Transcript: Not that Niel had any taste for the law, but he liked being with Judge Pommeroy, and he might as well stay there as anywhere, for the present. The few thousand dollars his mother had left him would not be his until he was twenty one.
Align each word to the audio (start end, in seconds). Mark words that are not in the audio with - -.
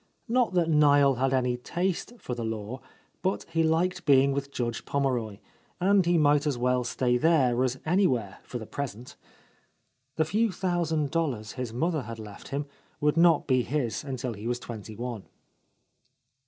Not 0.27 0.53
that 0.55 0.67
Niel 0.67 1.17
had 1.17 1.31
any 1.31 1.57
taste 1.57 2.13
for 2.17 2.33
the 2.33 2.43
law, 2.43 2.79
but 3.21 3.43
he 3.51 3.61
liked 3.61 4.03
being 4.03 4.31
with 4.31 4.49
Judge 4.51 4.83
Pommeroy, 4.83 5.37
and 5.79 6.03
he 6.07 6.17
might 6.17 6.47
as 6.47 6.57
well 6.57 6.83
stay 6.83 7.17
there 7.19 7.63
as 7.63 7.77
anywhere, 7.85 8.39
for 8.41 8.57
the 8.57 8.65
present. 8.65 9.15
The 10.15 10.25
few 10.25 10.51
thousand 10.51 11.11
dollars 11.11 11.51
his 11.51 11.71
mother 11.71 12.01
had 12.01 12.17
left 12.17 12.47
him 12.47 12.65
would 12.99 13.15
not 13.15 13.45
be 13.45 13.61
his 13.61 14.03
until 14.03 14.33
he 14.33 14.47
was 14.47 14.57
twenty 14.59 14.95
one. 14.95 15.27